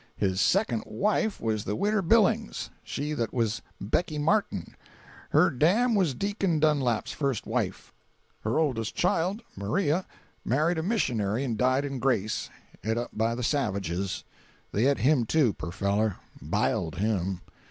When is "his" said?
0.17-0.41